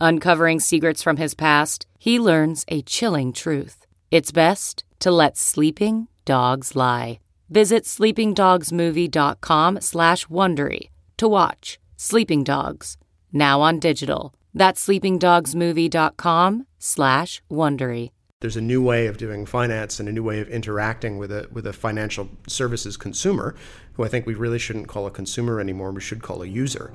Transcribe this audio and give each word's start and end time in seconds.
Uncovering 0.00 0.60
secrets 0.60 1.02
from 1.02 1.18
his 1.18 1.34
past, 1.34 1.86
he 1.98 2.18
learns 2.18 2.64
a 2.68 2.80
chilling 2.82 3.34
truth. 3.34 3.86
It's 4.10 4.32
best 4.32 4.82
to 5.00 5.10
let 5.10 5.36
sleeping 5.36 6.08
dogs 6.24 6.74
lie. 6.74 7.20
Visit 7.50 7.84
sleepingdogsmovie.com 7.84 9.80
slash 9.80 10.26
Wondery 10.26 10.88
to 11.18 11.28
watch 11.28 11.78
Sleeping 11.96 12.44
Dogs, 12.44 12.96
now 13.30 13.60
on 13.60 13.78
digital. 13.78 14.32
That's 14.54 14.86
sleepingdogsmovie.com 14.86 16.66
slash 16.78 17.42
Wondery. 17.50 18.10
There's 18.40 18.56
a 18.56 18.62
new 18.62 18.82
way 18.82 19.06
of 19.06 19.18
doing 19.18 19.44
finance 19.44 20.00
and 20.00 20.08
a 20.08 20.12
new 20.12 20.22
way 20.22 20.40
of 20.40 20.48
interacting 20.48 21.18
with 21.18 21.30
a 21.30 21.46
with 21.52 21.66
a 21.66 21.74
financial 21.74 22.30
services 22.48 22.96
consumer, 22.96 23.54
who 23.94 24.04
I 24.04 24.08
think 24.08 24.24
we 24.24 24.32
really 24.32 24.58
shouldn't 24.58 24.88
call 24.88 25.06
a 25.06 25.10
consumer 25.10 25.60
anymore. 25.60 25.92
We 25.92 26.00
should 26.00 26.22
call 26.22 26.42
a 26.42 26.46
user. 26.46 26.90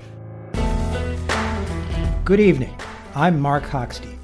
Good 2.24 2.40
evening. 2.40 2.76
I'm 3.18 3.40
Marc 3.40 3.64
Hochstein, 3.64 4.18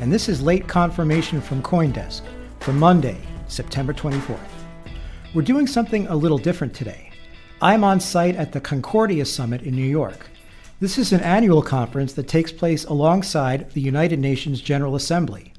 and 0.00 0.10
this 0.10 0.26
is 0.26 0.40
late 0.40 0.66
confirmation 0.66 1.38
from 1.38 1.62
Coindesk 1.62 2.22
for 2.60 2.72
Monday, 2.72 3.20
September 3.46 3.92
24th. 3.92 4.38
We're 5.34 5.42
doing 5.42 5.66
something 5.66 6.06
a 6.06 6.16
little 6.16 6.38
different 6.38 6.72
today. 6.72 7.10
I'm 7.60 7.84
on 7.84 8.00
site 8.00 8.36
at 8.36 8.52
the 8.52 8.60
Concordia 8.62 9.26
Summit 9.26 9.64
in 9.64 9.76
New 9.76 9.82
York. 9.82 10.30
This 10.80 10.96
is 10.96 11.12
an 11.12 11.20
annual 11.20 11.60
conference 11.60 12.14
that 12.14 12.26
takes 12.26 12.50
place 12.50 12.86
alongside 12.86 13.70
the 13.72 13.82
United 13.82 14.18
Nations 14.18 14.62
General 14.62 14.96
Assembly. 14.96 15.52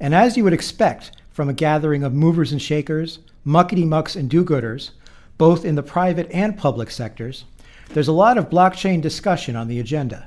And 0.00 0.12
as 0.12 0.36
you 0.36 0.42
would 0.42 0.52
expect 0.52 1.12
from 1.30 1.48
a 1.48 1.54
gathering 1.54 2.02
of 2.02 2.12
movers 2.12 2.50
and 2.50 2.60
shakers, 2.60 3.20
muckety 3.46 3.86
mucks 3.86 4.16
and 4.16 4.28
do 4.28 4.44
gooders, 4.44 4.90
both 5.38 5.64
in 5.64 5.76
the 5.76 5.82
private 5.84 6.28
and 6.32 6.58
public 6.58 6.90
sectors, 6.90 7.44
there's 7.90 8.08
a 8.08 8.12
lot 8.12 8.36
of 8.36 8.50
blockchain 8.50 9.00
discussion 9.00 9.54
on 9.54 9.68
the 9.68 9.78
agenda. 9.78 10.26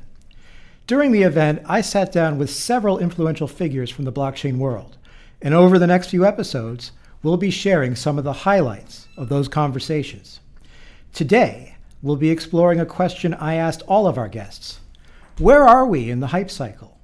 During 0.87 1.11
the 1.11 1.23
event, 1.23 1.63
I 1.65 1.81
sat 1.81 2.11
down 2.11 2.37
with 2.37 2.51
several 2.51 2.99
influential 2.99 3.47
figures 3.47 3.89
from 3.89 4.05
the 4.05 4.11
blockchain 4.11 4.57
world. 4.57 4.97
And 5.41 5.51
over 5.55 5.79
the 5.79 5.87
next 5.87 6.09
few 6.09 6.23
episodes, 6.23 6.91
we'll 7.23 7.37
be 7.37 7.49
sharing 7.49 7.95
some 7.95 8.19
of 8.19 8.23
the 8.23 8.33
highlights 8.33 9.07
of 9.17 9.27
those 9.27 9.47
conversations. 9.47 10.41
Today, 11.11 11.75
we'll 12.03 12.17
be 12.17 12.29
exploring 12.29 12.79
a 12.79 12.85
question 12.85 13.33
I 13.33 13.55
asked 13.55 13.81
all 13.87 14.05
of 14.05 14.19
our 14.19 14.27
guests 14.27 14.79
Where 15.39 15.67
are 15.67 15.87
we 15.87 16.11
in 16.11 16.19
the 16.19 16.27
hype 16.27 16.51
cycle? 16.51 16.99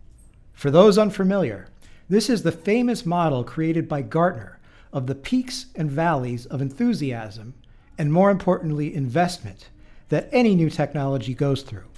For 0.53 0.69
those 0.69 0.99
unfamiliar, 0.99 1.67
this 2.07 2.29
is 2.29 2.43
the 2.43 2.51
famous 2.51 3.03
model 3.03 3.43
created 3.43 3.89
by 3.89 4.03
Gartner 4.03 4.59
of 4.93 5.07
the 5.07 5.15
peaks 5.15 5.67
and 5.75 5.89
valleys 5.89 6.45
of 6.45 6.61
enthusiasm 6.61 7.55
and, 7.97 8.13
more 8.13 8.29
importantly, 8.29 8.93
investment 8.93 9.69
that 10.09 10.29
any 10.31 10.53
new 10.53 10.69
technology 10.69 11.33
goes 11.33 11.63
through. 11.63 11.90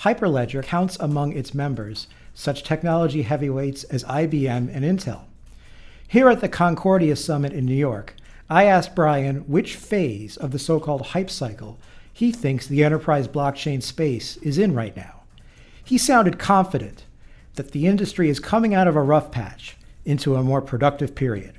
Hyperledger 0.00 0.62
counts 0.62 0.98
among 1.00 1.32
its 1.32 1.54
members 1.54 2.06
such 2.36 2.62
technology 2.62 3.22
heavyweights 3.22 3.82
as 3.84 4.04
IBM 4.04 4.68
and 4.72 4.84
Intel. 4.84 5.22
Here 6.06 6.28
at 6.28 6.42
the 6.42 6.50
Concordia 6.50 7.16
Summit 7.16 7.54
in 7.54 7.64
New 7.64 7.74
York, 7.74 8.14
I 8.50 8.64
asked 8.64 8.94
Brian 8.94 9.38
which 9.48 9.74
phase 9.74 10.36
of 10.36 10.50
the 10.50 10.58
so 10.58 10.78
called 10.78 11.06
hype 11.06 11.30
cycle 11.30 11.78
he 12.12 12.32
thinks 12.32 12.66
the 12.66 12.84
enterprise 12.84 13.26
blockchain 13.26 13.82
space 13.82 14.36
is 14.38 14.58
in 14.58 14.74
right 14.74 14.94
now. 14.94 15.22
He 15.82 15.96
sounded 15.96 16.38
confident 16.38 17.04
that 17.54 17.72
the 17.72 17.86
industry 17.86 18.28
is 18.28 18.38
coming 18.38 18.74
out 18.74 18.86
of 18.86 18.96
a 18.96 19.02
rough 19.02 19.30
patch 19.30 19.76
into 20.04 20.36
a 20.36 20.42
more 20.42 20.60
productive 20.60 21.14
period. 21.14 21.54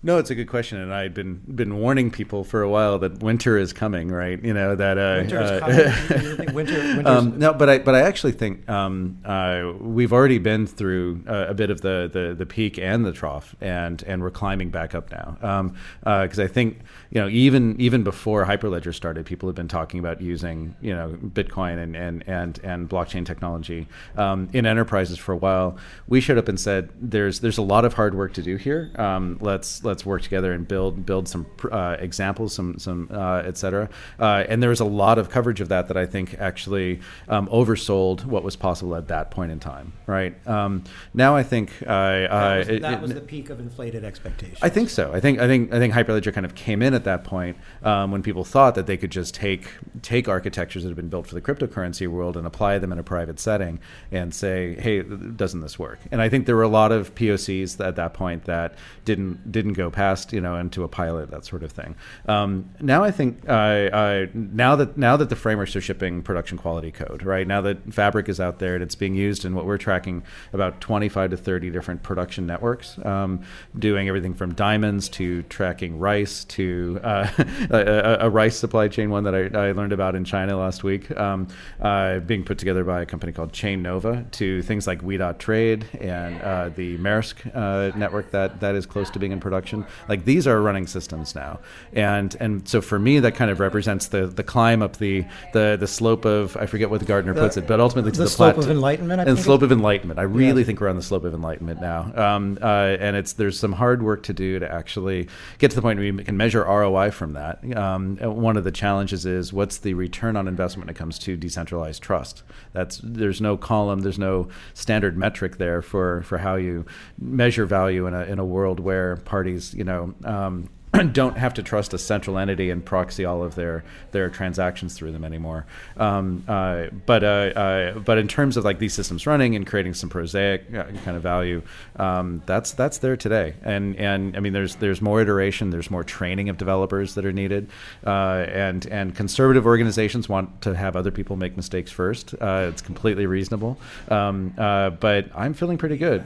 No, 0.00 0.18
it's 0.18 0.30
a 0.30 0.36
good 0.36 0.46
question, 0.46 0.78
and 0.78 0.94
I've 0.94 1.12
been 1.12 1.42
been 1.52 1.76
warning 1.76 2.12
people 2.12 2.44
for 2.44 2.62
a 2.62 2.70
while 2.70 3.00
that 3.00 3.20
winter 3.20 3.58
is 3.58 3.72
coming, 3.72 4.10
right? 4.10 4.40
You 4.42 4.54
know 4.54 4.76
that 4.76 4.96
uh, 4.96 5.16
winter 5.22 5.40
is 5.40 5.50
uh, 5.50 6.36
coming. 6.38 6.54
winter, 6.54 7.02
um, 7.04 7.36
no, 7.36 7.52
but 7.52 7.68
I 7.68 7.78
but 7.78 7.96
I 7.96 8.02
actually 8.02 8.32
think 8.32 8.68
um, 8.68 9.18
uh, 9.24 9.72
we've 9.80 10.12
already 10.12 10.38
been 10.38 10.68
through 10.68 11.24
uh, 11.26 11.46
a 11.48 11.54
bit 11.54 11.70
of 11.70 11.80
the, 11.80 12.08
the 12.12 12.32
the 12.32 12.46
peak 12.46 12.78
and 12.78 13.04
the 13.04 13.10
trough, 13.10 13.56
and 13.60 14.00
and 14.04 14.22
we're 14.22 14.30
climbing 14.30 14.70
back 14.70 14.94
up 14.94 15.10
now. 15.10 15.36
Because 15.40 16.38
um, 16.38 16.44
uh, 16.44 16.44
I 16.44 16.46
think 16.46 16.78
you 17.10 17.20
know 17.20 17.28
even 17.28 17.74
even 17.80 18.04
before 18.04 18.44
Hyperledger 18.44 18.94
started, 18.94 19.26
people 19.26 19.48
have 19.48 19.56
been 19.56 19.66
talking 19.66 19.98
about 19.98 20.20
using 20.20 20.76
you 20.80 20.94
know 20.94 21.18
Bitcoin 21.20 21.82
and 21.82 21.96
and 21.96 22.22
and, 22.28 22.60
and 22.62 22.88
blockchain 22.88 23.26
technology 23.26 23.88
um, 24.16 24.48
in 24.52 24.64
enterprises 24.64 25.18
for 25.18 25.32
a 25.32 25.36
while. 25.36 25.76
We 26.06 26.20
showed 26.20 26.38
up 26.38 26.46
and 26.46 26.60
said, 26.60 26.90
"There's 27.00 27.40
there's 27.40 27.58
a 27.58 27.62
lot 27.62 27.84
of 27.84 27.94
hard 27.94 28.14
work 28.14 28.32
to 28.34 28.42
do 28.42 28.54
here. 28.54 28.92
Um, 28.94 29.38
let's 29.40 29.82
let's 29.88 30.06
work 30.06 30.22
together 30.22 30.52
and 30.52 30.68
build 30.68 31.04
build 31.04 31.28
some 31.28 31.46
uh, 31.72 31.96
examples, 31.98 32.54
some 32.54 32.78
some 32.78 33.08
uh, 33.12 33.38
etc. 33.38 33.88
Uh, 34.20 34.44
and 34.48 34.62
there 34.62 34.70
was 34.70 34.80
a 34.80 34.84
lot 34.84 35.18
of 35.18 35.30
coverage 35.30 35.60
of 35.60 35.68
that 35.68 35.88
that 35.88 35.96
I 35.96 36.06
think 36.06 36.36
actually 36.38 37.00
um, 37.28 37.48
oversold 37.48 38.24
what 38.24 38.44
was 38.44 38.54
possible 38.54 38.94
at 38.94 39.08
that 39.08 39.30
point 39.30 39.50
in 39.50 39.58
time. 39.58 39.92
Right 40.06 40.34
um, 40.46 40.84
now, 41.14 41.34
I 41.34 41.42
think 41.42 41.78
that 41.80 42.30
was, 42.30 42.80
that 42.80 42.92
it, 42.92 43.00
was 43.00 43.14
the 43.14 43.20
peak 43.20 43.50
of 43.50 43.58
inflated 43.58 44.04
expectations. 44.04 44.58
I 44.62 44.68
think 44.68 44.90
so. 44.90 45.12
I 45.12 45.20
think 45.20 45.40
I 45.40 45.46
think 45.46 45.72
I 45.72 45.78
think 45.78 45.94
Hyperledger 45.94 46.32
kind 46.32 46.46
of 46.46 46.54
came 46.54 46.82
in 46.82 46.94
at 46.94 47.04
that 47.04 47.24
point 47.24 47.56
um, 47.82 48.12
when 48.12 48.22
people 48.22 48.44
thought 48.44 48.74
that 48.74 48.86
they 48.86 48.96
could 48.96 49.10
just 49.10 49.34
take 49.34 49.72
take 50.02 50.28
architectures 50.28 50.82
that 50.82 50.90
have 50.90 50.96
been 50.96 51.08
built 51.08 51.26
for 51.26 51.34
the 51.34 51.40
cryptocurrency 51.40 52.06
world 52.06 52.36
and 52.36 52.46
apply 52.46 52.78
them 52.78 52.92
in 52.92 52.98
a 52.98 53.02
private 53.02 53.40
setting 53.40 53.80
and 54.12 54.34
say, 54.34 54.74
hey, 54.80 55.02
doesn't 55.02 55.60
this 55.60 55.78
work? 55.78 55.98
And 56.10 56.20
I 56.20 56.28
think 56.28 56.46
there 56.46 56.56
were 56.56 56.62
a 56.62 56.68
lot 56.68 56.92
of 56.92 57.14
POCs 57.14 57.84
at 57.84 57.96
that 57.96 58.14
point 58.14 58.44
that 58.44 58.74
didn't 59.04 59.50
didn't 59.50 59.72
go 59.78 59.90
past, 59.90 60.32
you 60.32 60.40
know, 60.40 60.56
into 60.56 60.84
a 60.84 60.88
pilot, 60.88 61.30
that 61.30 61.46
sort 61.46 61.62
of 61.62 61.72
thing. 61.72 61.96
Um, 62.26 62.68
now 62.80 63.02
I 63.02 63.10
think 63.10 63.48
uh, 63.48 64.26
now 64.34 64.76
that 64.76 64.98
now 64.98 65.16
that 65.16 65.30
the 65.30 65.36
frameworks 65.36 65.74
are 65.76 65.80
shipping 65.80 66.22
production 66.22 66.58
quality 66.58 66.92
code, 66.92 67.22
right? 67.22 67.46
Now 67.46 67.62
that 67.62 67.94
Fabric 67.94 68.28
is 68.28 68.40
out 68.40 68.58
there 68.58 68.74
and 68.74 68.82
it's 68.82 68.94
being 68.94 69.14
used 69.14 69.44
in 69.44 69.54
what 69.54 69.64
we're 69.64 69.78
tracking 69.78 70.22
about 70.52 70.80
25 70.80 71.30
to 71.30 71.36
30 71.36 71.70
different 71.70 72.02
production 72.02 72.46
networks, 72.46 72.98
um, 73.06 73.42
doing 73.78 74.08
everything 74.08 74.34
from 74.34 74.54
diamonds 74.54 75.08
to 75.10 75.42
tracking 75.44 75.98
rice 75.98 76.44
to 76.44 77.00
uh, 77.02 77.28
a, 77.70 78.26
a, 78.26 78.30
rice 78.30 78.56
supply 78.56 78.88
chain 78.88 79.10
one 79.10 79.24
that 79.24 79.34
I, 79.34 79.68
I, 79.68 79.72
learned 79.72 79.92
about 79.92 80.14
in 80.14 80.24
China 80.24 80.56
last 80.58 80.84
week, 80.84 81.10
um, 81.16 81.48
uh, 81.80 82.18
being 82.20 82.44
put 82.44 82.58
together 82.58 82.84
by 82.84 83.02
a 83.02 83.06
company 83.06 83.32
called 83.32 83.52
Chain 83.52 83.82
Nova 83.82 84.26
to 84.32 84.62
things 84.62 84.86
like 84.86 85.02
We 85.02 85.18
Trade 85.38 85.86
and 86.00 86.40
uh, 86.42 86.68
the 86.70 86.96
Maersk 86.98 87.36
uh, 87.54 87.96
network 87.96 88.30
that 88.30 88.60
that 88.60 88.74
is 88.74 88.86
close 88.86 89.10
to 89.10 89.18
being 89.18 89.32
in 89.32 89.40
production. 89.40 89.67
Like 90.08 90.24
these 90.24 90.46
are 90.46 90.60
running 90.60 90.86
systems 90.86 91.34
now, 91.34 91.60
and 91.92 92.36
and 92.40 92.68
so 92.68 92.80
for 92.80 92.98
me 92.98 93.20
that 93.20 93.34
kind 93.34 93.50
of 93.50 93.60
represents 93.60 94.08
the 94.08 94.26
the 94.26 94.42
climb 94.42 94.82
up 94.82 94.96
the 94.96 95.24
the 95.52 95.76
the 95.78 95.86
slope 95.86 96.24
of 96.24 96.56
I 96.56 96.66
forget 96.66 96.90
what 96.90 97.00
the 97.00 97.06
Gartner 97.06 97.34
the, 97.34 97.40
puts 97.40 97.56
it, 97.56 97.66
but 97.66 97.80
ultimately 97.80 98.12
to 98.12 98.18
the, 98.18 98.24
the 98.24 98.30
slope 98.30 98.58
of 98.58 98.70
enlightenment. 98.70 99.20
I 99.20 99.24
and 99.24 99.38
slope 99.38 99.62
of 99.62 99.72
enlightenment. 99.72 100.18
I 100.18 100.24
really 100.24 100.62
yeah. 100.62 100.66
think 100.66 100.80
we're 100.80 100.88
on 100.88 100.96
the 100.96 101.02
slope 101.02 101.24
of 101.24 101.34
enlightenment 101.34 101.80
now, 101.80 102.12
um, 102.14 102.58
uh, 102.60 102.96
and 103.00 103.16
it's 103.16 103.34
there's 103.34 103.58
some 103.58 103.72
hard 103.72 104.02
work 104.02 104.22
to 104.24 104.32
do 104.32 104.58
to 104.58 104.70
actually 104.70 105.28
get 105.58 105.70
to 105.70 105.76
the 105.76 105.82
point 105.82 105.98
where 105.98 106.12
we 106.12 106.24
can 106.24 106.36
measure 106.36 106.64
ROI 106.64 107.10
from 107.10 107.34
that. 107.34 107.58
Um, 107.76 108.16
one 108.16 108.56
of 108.56 108.64
the 108.64 108.72
challenges 108.72 109.26
is 109.26 109.52
what's 109.52 109.78
the 109.78 109.94
return 109.94 110.36
on 110.36 110.48
investment 110.48 110.86
when 110.86 110.94
it 110.94 110.98
comes 110.98 111.18
to 111.20 111.36
decentralized 111.36 112.02
trust. 112.02 112.42
That's 112.72 113.00
there's 113.02 113.40
no 113.40 113.56
column, 113.56 114.00
there's 114.00 114.18
no 114.18 114.48
standard 114.74 115.16
metric 115.16 115.58
there 115.58 115.82
for 115.82 116.22
for 116.22 116.38
how 116.38 116.56
you 116.56 116.86
measure 117.18 117.66
value 117.66 118.06
in 118.06 118.14
a 118.14 118.22
in 118.24 118.38
a 118.38 118.44
world 118.44 118.80
where 118.80 119.16
parties, 119.16 119.57
you 119.74 119.84
know, 119.84 120.14
um, 120.24 120.68
don't 121.12 121.36
have 121.36 121.54
to 121.54 121.62
trust 121.62 121.92
a 121.92 121.98
central 121.98 122.38
entity 122.38 122.70
and 122.70 122.84
proxy 122.84 123.24
all 123.24 123.42
of 123.42 123.54
their 123.54 123.84
their 124.12 124.30
transactions 124.30 124.94
through 124.94 125.12
them 125.12 125.24
anymore. 125.24 125.66
Um, 125.96 126.44
uh, 126.48 126.86
but 127.06 127.22
uh, 127.22 127.26
uh, 127.26 127.98
but 127.98 128.18
in 128.18 128.28
terms 128.28 128.56
of 128.56 128.64
like 128.64 128.78
these 128.78 128.94
systems 128.94 129.26
running 129.26 129.54
and 129.54 129.66
creating 129.66 129.94
some 129.94 130.08
prosaic 130.08 130.64
uh, 130.74 130.84
kind 131.04 131.16
of 131.16 131.22
value, 131.22 131.62
um, 131.96 132.42
that's 132.46 132.72
that's 132.72 132.98
there 132.98 133.16
today. 133.16 133.54
And 133.62 133.96
and 133.96 134.36
I 134.36 134.40
mean, 134.40 134.52
there's 134.52 134.76
there's 134.76 135.02
more 135.02 135.20
iteration, 135.20 135.70
there's 135.70 135.90
more 135.90 136.04
training 136.04 136.48
of 136.48 136.56
developers 136.56 137.14
that 137.14 137.26
are 137.26 137.32
needed, 137.32 137.68
uh, 138.06 138.46
and 138.48 138.86
and 138.86 139.14
conservative 139.14 139.66
organizations 139.66 140.28
want 140.28 140.62
to 140.62 140.74
have 140.74 140.96
other 140.96 141.10
people 141.10 141.36
make 141.36 141.56
mistakes 141.56 141.90
first. 141.90 142.34
Uh, 142.40 142.66
it's 142.70 142.82
completely 142.82 143.26
reasonable. 143.26 143.78
Um, 144.08 144.54
but 144.56 145.26
I'm 145.34 145.54
feeling 145.54 145.78
pretty 145.78 145.96
good. 145.96 146.24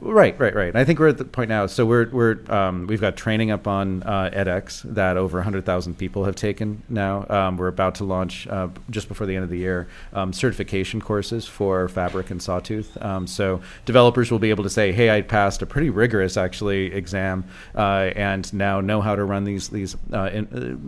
Right, 0.00 0.38
right, 0.38 0.54
right. 0.54 0.76
I 0.76 0.84
think 0.84 0.98
we're 0.98 1.08
at 1.08 1.18
the 1.18 1.24
point 1.24 1.48
now. 1.48 1.66
So 1.66 1.84
we're 1.84 2.08
we're 2.10 2.38
um, 2.48 2.86
we've 2.86 3.00
got 3.00 3.16
training 3.16 3.50
up 3.50 3.66
on 3.66 4.02
uh, 4.04 4.30
edX 4.32 4.82
that 4.94 5.16
over 5.16 5.42
hundred 5.42 5.66
thousand 5.66 5.98
people 5.98 6.24
have 6.24 6.36
taken 6.36 6.82
now. 6.88 7.26
Um, 7.28 7.56
we're 7.56 7.68
about 7.68 7.96
to 7.96 8.04
launch 8.04 8.46
uh, 8.46 8.68
just 8.90 9.08
before 9.08 9.26
the 9.26 9.34
end 9.34 9.44
of 9.44 9.50
the 9.50 9.58
year 9.58 9.88
um, 10.12 10.32
certification 10.32 11.00
courses 11.00 11.46
for 11.46 11.88
Fabric 11.88 12.30
and 12.30 12.40
Sawtooth. 12.40 12.96
Um, 13.02 13.26
so 13.26 13.60
developers 13.86 14.30
will 14.30 14.38
be 14.38 14.50
able 14.50 14.64
to 14.64 14.70
say, 14.70 14.92
"Hey, 14.92 15.10
I 15.10 15.22
passed 15.22 15.62
a 15.62 15.66
pretty 15.66 15.90
rigorous 15.90 16.36
actually 16.36 16.92
exam, 16.92 17.44
uh, 17.74 18.10
and 18.14 18.52
now 18.52 18.80
know 18.80 19.00
how 19.00 19.16
to 19.16 19.24
run 19.24 19.44
these 19.44 19.68
these 19.68 19.96
uh, 20.12 20.30
in, 20.32 20.46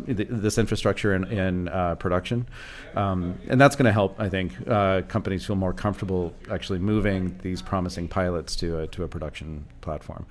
uh, 0.09 0.25
this 0.29 0.57
infrastructure 0.57 1.15
in, 1.15 1.25
in 1.25 1.69
uh, 1.69 1.97
production." 1.97 2.47
Um, 2.95 3.39
and 3.49 3.61
that's 3.61 3.77
going 3.77 3.87
to 3.87 3.93
help, 3.93 4.19
I 4.19 4.29
think, 4.29 4.67
companies 5.09 5.47
feel 5.47 5.55
more 5.57 5.73
comfortable 5.73 6.35
actually 6.51 6.81
moving 6.81 7.39
these 7.43 7.63
promising 7.63 8.09
pilots 8.09 8.57
to 8.57 8.81
a, 8.81 8.87
a 9.03 9.09
production 9.09 9.67
platform. 9.81 10.27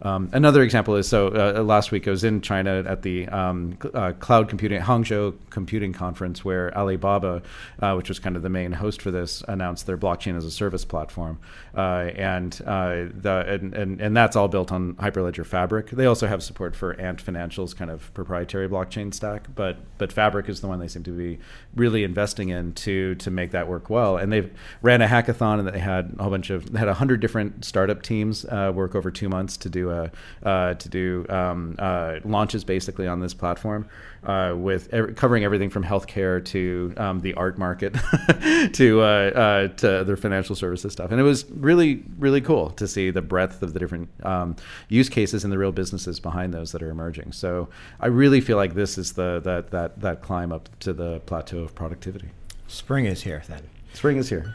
Um, 0.00 0.30
another 0.32 0.62
example 0.62 0.94
is 0.94 1.08
so 1.08 1.28
uh, 1.28 1.62
last 1.62 1.90
week 1.90 2.06
I 2.06 2.12
was 2.12 2.22
in 2.22 2.40
China 2.40 2.84
at 2.86 3.02
the 3.02 3.26
um, 3.28 3.76
uh, 3.94 4.12
cloud 4.12 4.48
computing 4.48 4.80
Hangzhou 4.80 5.34
computing 5.50 5.92
conference 5.92 6.44
where 6.44 6.76
Alibaba, 6.76 7.42
uh, 7.80 7.94
which 7.94 8.08
was 8.08 8.20
kind 8.20 8.36
of 8.36 8.42
the 8.42 8.48
main 8.48 8.72
host 8.72 9.02
for 9.02 9.10
this, 9.10 9.42
announced 9.48 9.86
their 9.86 9.98
blockchain 9.98 10.36
as 10.36 10.44
a 10.44 10.52
service 10.52 10.84
platform, 10.84 11.40
uh, 11.76 12.10
and 12.14 12.60
uh, 12.64 13.06
the 13.12 13.44
and, 13.48 13.74
and, 13.74 14.00
and 14.00 14.16
that's 14.16 14.36
all 14.36 14.46
built 14.46 14.70
on 14.70 14.94
Hyperledger 14.94 15.44
Fabric. 15.44 15.90
They 15.90 16.06
also 16.06 16.28
have 16.28 16.44
support 16.44 16.76
for 16.76 16.98
Ant 17.00 17.20
Financial's 17.20 17.74
kind 17.74 17.90
of 17.90 18.14
proprietary 18.14 18.68
blockchain 18.68 19.12
stack, 19.12 19.48
but 19.56 19.78
but 19.98 20.12
Fabric 20.12 20.48
is 20.48 20.60
the 20.60 20.68
one 20.68 20.78
they 20.78 20.88
seem 20.88 21.02
to 21.04 21.10
be 21.10 21.40
really 21.74 22.04
investing 22.04 22.50
in 22.50 22.72
to 22.74 23.16
to 23.16 23.32
make 23.32 23.50
that 23.50 23.66
work 23.66 23.90
well. 23.90 24.16
And 24.16 24.32
they 24.32 24.48
ran 24.80 25.02
a 25.02 25.08
hackathon 25.08 25.58
and 25.58 25.66
they 25.66 25.80
had 25.80 26.14
a 26.18 26.22
whole 26.22 26.30
bunch 26.30 26.50
of 26.50 26.68
had 26.68 26.88
hundred 26.88 27.20
different 27.20 27.64
startup 27.64 28.02
teams 28.02 28.44
uh, 28.44 28.72
work 28.74 28.94
over 28.94 29.10
two 29.10 29.28
months 29.28 29.56
to 29.56 29.68
do 29.68 29.87
uh, 29.90 30.08
uh, 30.42 30.74
to 30.74 30.88
do 30.88 31.26
um, 31.28 31.76
uh, 31.78 32.16
launches 32.24 32.64
basically 32.64 33.06
on 33.06 33.20
this 33.20 33.34
platform 33.34 33.88
uh, 34.24 34.54
with 34.56 34.92
ev- 34.92 35.14
covering 35.16 35.44
everything 35.44 35.70
from 35.70 35.84
healthcare 35.84 36.44
to 36.44 36.92
um, 36.96 37.20
the 37.20 37.34
art 37.34 37.58
market 37.58 37.94
to 38.72 39.00
uh, 39.00 39.68
to 39.68 40.04
their 40.04 40.16
financial 40.16 40.54
services 40.54 40.92
stuff. 40.92 41.10
And 41.10 41.20
it 41.20 41.24
was 41.24 41.48
really 41.50 42.02
really 42.18 42.40
cool 42.40 42.70
to 42.70 42.86
see 42.86 43.10
the 43.10 43.22
breadth 43.22 43.62
of 43.62 43.72
the 43.72 43.78
different 43.78 44.08
um, 44.24 44.56
use 44.88 45.08
cases 45.08 45.44
and 45.44 45.52
the 45.52 45.58
real 45.58 45.72
businesses 45.72 46.20
behind 46.20 46.52
those 46.52 46.72
that 46.72 46.82
are 46.82 46.90
emerging. 46.90 47.32
So 47.32 47.68
I 48.00 48.06
really 48.06 48.40
feel 48.40 48.56
like 48.56 48.74
this 48.74 48.98
is 48.98 49.12
the 49.12 49.40
that 49.44 49.70
that 49.70 50.00
that 50.00 50.22
climb 50.22 50.52
up 50.52 50.68
to 50.80 50.92
the 50.92 51.20
plateau 51.20 51.58
of 51.58 51.74
productivity. 51.74 52.30
Spring 52.66 53.06
is 53.06 53.22
here 53.22 53.42
then. 53.48 53.62
Spring 53.94 54.18
is 54.18 54.28
here. 54.28 54.54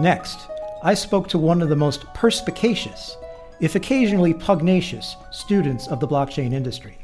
Next, 0.00 0.48
I 0.82 0.94
spoke 0.94 1.28
to 1.28 1.36
one 1.36 1.60
of 1.60 1.68
the 1.68 1.76
most 1.76 2.06
perspicacious, 2.14 3.18
if 3.60 3.74
occasionally 3.74 4.32
pugnacious, 4.32 5.14
students 5.30 5.88
of 5.88 6.00
the 6.00 6.08
blockchain 6.08 6.54
industry. 6.54 6.96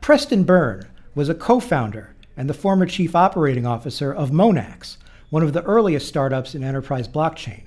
Preston 0.00 0.44
Byrne 0.44 0.86
was 1.16 1.28
a 1.28 1.34
co 1.34 1.58
founder 1.58 2.14
and 2.36 2.48
the 2.48 2.54
former 2.54 2.86
chief 2.86 3.16
operating 3.16 3.66
officer 3.66 4.14
of 4.14 4.30
Monax, 4.30 4.96
one 5.30 5.42
of 5.42 5.52
the 5.52 5.64
earliest 5.64 6.06
startups 6.06 6.54
in 6.54 6.62
enterprise 6.62 7.08
blockchain. 7.08 7.64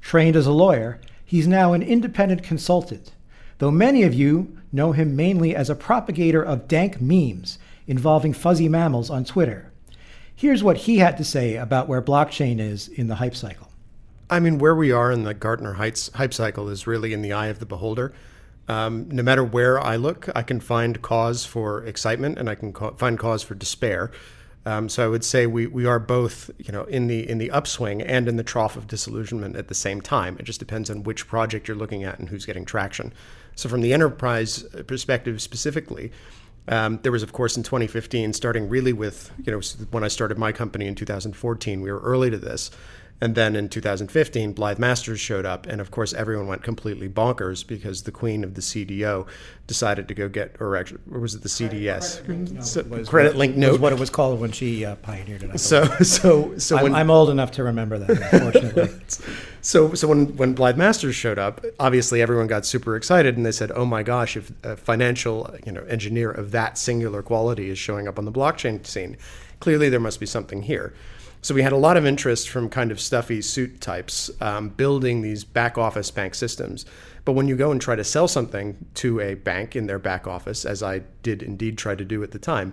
Trained 0.00 0.36
as 0.36 0.46
a 0.46 0.52
lawyer, 0.52 1.00
he's 1.24 1.48
now 1.48 1.72
an 1.72 1.82
independent 1.82 2.44
consultant, 2.44 3.10
though 3.58 3.72
many 3.72 4.04
of 4.04 4.14
you 4.14 4.56
know 4.70 4.92
him 4.92 5.16
mainly 5.16 5.56
as 5.56 5.68
a 5.68 5.74
propagator 5.74 6.44
of 6.44 6.68
dank 6.68 7.00
memes 7.00 7.58
involving 7.88 8.32
fuzzy 8.32 8.68
mammals 8.68 9.10
on 9.10 9.24
Twitter. 9.24 9.72
Here's 10.36 10.62
what 10.62 10.76
he 10.76 10.98
had 10.98 11.16
to 11.16 11.24
say 11.24 11.56
about 11.56 11.88
where 11.88 12.00
blockchain 12.00 12.60
is 12.60 12.86
in 12.86 13.08
the 13.08 13.16
hype 13.16 13.34
cycle. 13.34 13.65
I 14.28 14.40
mean, 14.40 14.58
where 14.58 14.74
we 14.74 14.90
are 14.90 15.12
in 15.12 15.22
the 15.22 15.34
Gartner 15.34 15.74
Heights 15.74 16.10
hype 16.14 16.34
cycle 16.34 16.68
is 16.68 16.86
really 16.86 17.12
in 17.12 17.22
the 17.22 17.32
eye 17.32 17.46
of 17.46 17.60
the 17.60 17.66
beholder. 17.66 18.12
Um, 18.68 19.08
no 19.08 19.22
matter 19.22 19.44
where 19.44 19.80
I 19.80 19.94
look, 19.94 20.28
I 20.34 20.42
can 20.42 20.58
find 20.58 21.00
cause 21.00 21.44
for 21.44 21.84
excitement 21.84 22.36
and 22.36 22.50
I 22.50 22.56
can 22.56 22.72
ca- 22.72 22.94
find 22.94 23.16
cause 23.16 23.44
for 23.44 23.54
despair. 23.54 24.10
Um, 24.64 24.88
so 24.88 25.04
I 25.04 25.08
would 25.08 25.24
say 25.24 25.46
we, 25.46 25.68
we 25.68 25.86
are 25.86 26.00
both, 26.00 26.50
you 26.58 26.72
know, 26.72 26.82
in 26.84 27.06
the 27.06 27.28
in 27.28 27.38
the 27.38 27.52
upswing 27.52 28.02
and 28.02 28.26
in 28.26 28.36
the 28.36 28.42
trough 28.42 28.76
of 28.76 28.88
disillusionment 28.88 29.54
at 29.54 29.68
the 29.68 29.74
same 29.74 30.00
time. 30.00 30.36
It 30.40 30.42
just 30.42 30.58
depends 30.58 30.90
on 30.90 31.04
which 31.04 31.28
project 31.28 31.68
you're 31.68 31.76
looking 31.76 32.02
at 32.02 32.18
and 32.18 32.28
who's 32.28 32.44
getting 32.44 32.64
traction. 32.64 33.12
So 33.54 33.68
from 33.68 33.80
the 33.80 33.92
enterprise 33.92 34.64
perspective 34.88 35.40
specifically, 35.40 36.10
um, 36.66 36.98
there 37.02 37.12
was, 37.12 37.22
of 37.22 37.32
course, 37.32 37.56
in 37.56 37.62
2015, 37.62 38.32
starting 38.32 38.68
really 38.68 38.92
with, 38.92 39.30
you 39.44 39.52
know, 39.52 39.60
when 39.92 40.02
I 40.02 40.08
started 40.08 40.36
my 40.36 40.50
company 40.50 40.86
in 40.86 40.96
2014, 40.96 41.80
we 41.80 41.92
were 41.92 42.00
early 42.00 42.28
to 42.30 42.38
this. 42.38 42.72
And 43.18 43.34
then 43.34 43.56
in 43.56 43.70
2015, 43.70 44.52
Blythe 44.52 44.78
Masters 44.78 45.18
showed 45.18 45.46
up, 45.46 45.66
and 45.66 45.80
of 45.80 45.90
course, 45.90 46.12
everyone 46.12 46.48
went 46.48 46.62
completely 46.62 47.08
bonkers 47.08 47.66
because 47.66 48.02
the 48.02 48.12
queen 48.12 48.44
of 48.44 48.54
the 48.54 48.60
CDO 48.60 49.26
decided 49.66 50.06
to 50.08 50.14
go 50.14 50.28
get, 50.28 50.54
or 50.60 50.76
actually, 50.76 51.00
or 51.10 51.20
was 51.20 51.34
it 51.34 51.42
the 51.42 51.48
CDS? 51.48 52.22
Credit, 52.26 52.52
no, 52.52 52.60
so, 52.60 52.82
was, 52.82 53.08
credit 53.08 53.34
link 53.36 53.56
note. 53.56 53.72
Was 53.72 53.80
what 53.80 53.92
it 53.94 53.98
was 53.98 54.10
called 54.10 54.38
when 54.38 54.52
she 54.52 54.84
uh, 54.84 54.96
pioneered 54.96 55.44
it. 55.44 55.58
So, 55.58 55.84
so, 56.02 56.58
so 56.58 56.76
I'm, 56.76 56.82
when, 56.82 56.94
I'm 56.94 57.10
old 57.10 57.30
enough 57.30 57.52
to 57.52 57.64
remember 57.64 57.98
that, 57.98 58.32
unfortunately. 58.34 58.94
so, 59.62 59.94
so 59.94 60.08
when 60.08 60.36
when 60.36 60.52
Blythe 60.52 60.76
Masters 60.76 61.14
showed 61.14 61.38
up, 61.38 61.64
obviously 61.80 62.20
everyone 62.20 62.48
got 62.48 62.66
super 62.66 62.96
excited, 62.96 63.38
and 63.38 63.46
they 63.46 63.52
said, 63.52 63.72
"Oh 63.74 63.86
my 63.86 64.02
gosh, 64.02 64.36
if 64.36 64.52
a 64.62 64.76
financial, 64.76 65.56
you 65.64 65.72
know, 65.72 65.84
engineer 65.84 66.30
of 66.30 66.50
that 66.50 66.76
singular 66.76 67.22
quality 67.22 67.70
is 67.70 67.78
showing 67.78 68.08
up 68.08 68.18
on 68.18 68.26
the 68.26 68.32
blockchain 68.32 68.84
scene, 68.86 69.16
clearly 69.60 69.88
there 69.88 70.00
must 70.00 70.20
be 70.20 70.26
something 70.26 70.62
here." 70.62 70.92
So 71.46 71.54
we 71.54 71.62
had 71.62 71.70
a 71.70 71.76
lot 71.76 71.96
of 71.96 72.04
interest 72.04 72.48
from 72.48 72.68
kind 72.68 72.90
of 72.90 73.00
stuffy 73.00 73.40
suit 73.40 73.80
types 73.80 74.32
um, 74.40 74.70
building 74.70 75.22
these 75.22 75.44
back 75.44 75.78
office 75.78 76.10
bank 76.10 76.34
systems. 76.34 76.84
But 77.24 77.34
when 77.34 77.46
you 77.46 77.54
go 77.54 77.70
and 77.70 77.80
try 77.80 77.94
to 77.94 78.02
sell 78.02 78.26
something 78.26 78.84
to 78.94 79.20
a 79.20 79.34
bank 79.34 79.76
in 79.76 79.86
their 79.86 80.00
back 80.00 80.26
office, 80.26 80.64
as 80.64 80.82
I 80.82 81.02
did 81.22 81.44
indeed 81.44 81.78
try 81.78 81.94
to 81.94 82.04
do 82.04 82.20
at 82.24 82.32
the 82.32 82.40
time, 82.40 82.72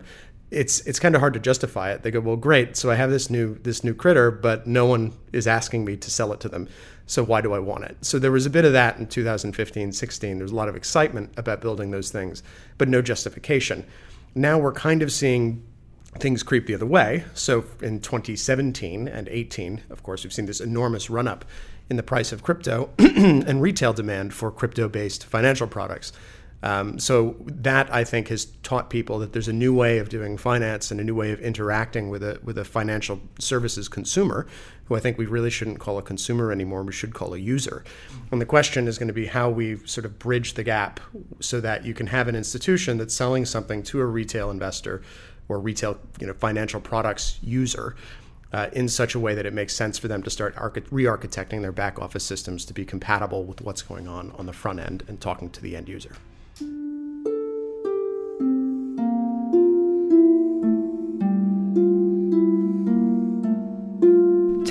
it's 0.49 0.79
it's 0.87 0.99
kind 0.99 1.13
of 1.13 1.19
hard 1.19 1.35
to 1.35 1.39
justify 1.39 1.91
it. 1.91 2.01
They 2.01 2.09
go, 2.09 2.19
well, 2.19 2.35
great. 2.35 2.75
So 2.75 2.89
I 2.89 2.95
have 2.95 3.11
this 3.11 3.29
new 3.29 3.59
this 3.59 3.83
new 3.83 3.93
critter, 3.93 4.31
but 4.31 4.65
no 4.65 4.87
one 4.87 5.13
is 5.31 5.45
asking 5.45 5.85
me 5.85 5.95
to 5.97 6.09
sell 6.09 6.33
it 6.33 6.39
to 6.39 6.49
them. 6.49 6.67
So 7.05 7.23
why 7.23 7.41
do 7.41 7.53
I 7.53 7.59
want 7.59 7.83
it? 7.83 7.97
So 8.03 8.17
there 8.17 8.31
was 8.31 8.47
a 8.47 8.49
bit 8.49 8.65
of 8.65 8.73
that 8.73 8.97
in 8.97 9.05
2015, 9.05 9.91
16. 9.91 10.37
There 10.37 10.43
was 10.43 10.51
a 10.51 10.55
lot 10.55 10.67
of 10.67 10.75
excitement 10.75 11.31
about 11.37 11.61
building 11.61 11.91
those 11.91 12.09
things, 12.09 12.41
but 12.79 12.89
no 12.89 13.03
justification. 13.03 13.85
Now 14.33 14.57
we're 14.57 14.73
kind 14.73 15.03
of 15.03 15.11
seeing 15.11 15.63
things 16.19 16.43
creep 16.43 16.67
the 16.67 16.75
other 16.75 16.85
way. 16.85 17.25
So 17.33 17.65
in 17.81 17.99
2017 17.99 19.07
and 19.07 19.27
18, 19.27 19.83
of 19.89 20.03
course, 20.03 20.23
we've 20.23 20.33
seen 20.33 20.45
this 20.45 20.61
enormous 20.61 21.09
run 21.09 21.27
up 21.27 21.45
in 21.89 21.97
the 21.97 22.03
price 22.03 22.31
of 22.31 22.43
crypto 22.43 22.89
and 22.97 23.61
retail 23.61 23.93
demand 23.93 24.33
for 24.33 24.51
crypto 24.51 24.87
based 24.87 25.25
financial 25.25 25.67
products. 25.67 26.13
Um, 26.63 26.97
so 26.97 27.35
that 27.45 27.93
I 27.93 28.05
think 28.05 28.29
has 28.29 28.45
taught 28.63 28.89
people 28.89 29.19
that 29.19 29.33
there's 29.33 29.49
a 29.49 29.53
new 29.53 29.73
way 29.73 29.97
of 29.97 30.07
doing 30.07 30.37
finance 30.37 30.91
and 30.91 30.99
a 31.01 31.03
new 31.03 31.13
way 31.13 31.31
of 31.31 31.41
interacting 31.41 32.07
with 32.07 32.23
a 32.23 32.39
with 32.41 32.57
a 32.57 32.63
financial 32.63 33.19
services 33.37 33.89
consumer, 33.89 34.47
who 34.85 34.95
I 34.95 35.01
think 35.01 35.17
we 35.17 35.25
really 35.25 35.49
shouldn't 35.49 35.79
call 35.79 35.97
a 35.97 36.01
consumer 36.01 36.53
anymore. 36.53 36.83
We 36.83 36.93
should 36.93 37.13
call 37.13 37.33
a 37.33 37.37
user. 37.37 37.83
And 38.31 38.39
the 38.39 38.45
question 38.45 38.87
is 38.87 38.97
going 38.97 39.09
to 39.09 39.13
be 39.13 39.25
how 39.25 39.49
we 39.49 39.85
sort 39.85 40.05
of 40.05 40.17
bridge 40.19 40.53
the 40.53 40.63
gap 40.63 41.01
so 41.41 41.59
that 41.59 41.83
you 41.83 41.93
can 41.93 42.07
have 42.07 42.29
an 42.29 42.35
institution 42.35 42.97
that's 42.97 43.13
selling 43.13 43.45
something 43.45 43.83
to 43.83 43.99
a 43.99 44.05
retail 44.05 44.49
investor 44.49 45.01
or 45.47 45.59
retail 45.59 45.97
you 46.19 46.27
know 46.27 46.33
financial 46.33 46.79
products 46.79 47.39
user. 47.41 47.95
Uh, 48.51 48.69
in 48.73 48.87
such 48.87 49.15
a 49.15 49.19
way 49.19 49.33
that 49.33 49.47
it 49.47 49.53
makes 49.53 49.75
sense 49.75 49.97
for 49.97 50.07
them 50.07 50.21
to 50.21 50.29
start 50.29 50.55
re-architecting 50.91 51.63
their 51.63 51.71
back 51.71 51.97
office 51.97 52.23
systems 52.23 52.65
to 52.65 52.71
be 52.71 52.85
compatible 52.85 53.45
with 53.45 53.61
what's 53.61 53.81
going 53.81 54.07
on 54.07 54.29
on 54.37 54.45
the 54.45 54.53
front 54.53 54.79
end 54.79 55.03
and 55.07 55.19
talking 55.19 55.49
to 55.49 55.59
the 55.59 55.75
end 55.75 55.89
user. 55.89 56.15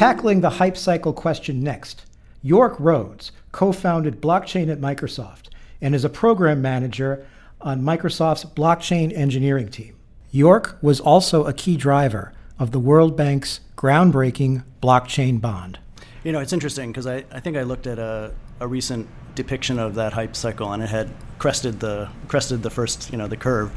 Tackling 0.03 0.41
the 0.41 0.51
hype 0.51 0.77
cycle 0.77 1.13
question 1.13 1.61
next, 1.61 2.07
Yorke 2.43 2.75
Rhodes 2.81 3.31
co 3.53 3.71
founded 3.71 4.21
blockchain 4.21 4.69
at 4.69 4.81
Microsoft 4.81 5.49
and 5.81 5.95
is 5.95 6.05
a 6.05 6.09
program 6.09 6.61
manager 6.61 7.25
on 7.61 7.83
Microsoft's 7.83 8.45
blockchain 8.45 9.17
engineering 9.17 9.69
team. 9.69 9.95
Yorke 10.33 10.79
was 10.83 10.99
also 10.99 11.45
a 11.45 11.53
key 11.53 11.77
driver 11.77 12.33
of 12.59 12.73
the 12.73 12.81
World 12.81 13.17
Bank's 13.17 13.61
groundbreaking 13.77 14.65
blockchain 14.83 15.41
bond. 15.41 15.79
You 16.25 16.33
know, 16.33 16.41
it's 16.41 16.53
interesting 16.53 16.91
because 16.91 17.07
I, 17.07 17.25
I 17.31 17.41
think 17.41 17.57
I 17.57 17.63
looked 17.63 17.87
at 17.87 17.99
a, 17.99 18.33
a 18.59 18.67
recent 18.67 19.09
depiction 19.35 19.79
of 19.79 19.95
that 19.95 20.13
hype 20.13 20.35
cycle 20.35 20.73
and 20.73 20.83
it 20.83 20.89
had 20.89 21.11
crested 21.39 21.81
the 21.81 22.09
crested 22.29 22.63
the 22.63 22.71
first 22.71 23.11
you 23.11 23.19
know 23.19 23.27
the 23.27 23.37
curve 23.37 23.73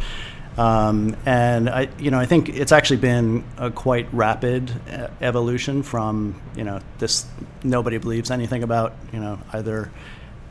um, 0.57 1.17
and 1.25 1.69
I, 1.69 1.89
you 1.99 2.11
know, 2.11 2.19
I 2.19 2.25
think 2.25 2.49
it's 2.49 2.71
actually 2.71 2.97
been 2.97 3.43
a 3.57 3.71
quite 3.71 4.11
rapid 4.13 4.71
evolution 5.21 5.83
from, 5.83 6.41
you 6.55 6.63
know, 6.63 6.79
this 6.97 7.25
nobody 7.63 7.97
believes 7.97 8.31
anything 8.31 8.63
about, 8.63 8.95
you 9.11 9.19
know, 9.19 9.39
either 9.51 9.91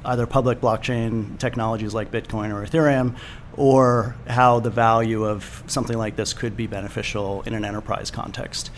either 0.04 0.26
public 0.26 0.60
blockchain 0.60 1.38
technologies 1.38 1.94
like 1.94 2.10
Bitcoin 2.10 2.52
or 2.52 2.66
Ethereum, 2.66 3.16
or 3.56 4.16
how 4.26 4.60
the 4.60 4.70
value 4.70 5.24
of 5.24 5.62
something 5.66 5.96
like 5.96 6.16
this 6.16 6.32
could 6.32 6.56
be 6.56 6.66
beneficial 6.66 7.42
in 7.42 7.54
an 7.54 7.64
enterprise 7.64 8.10
context. 8.10 8.70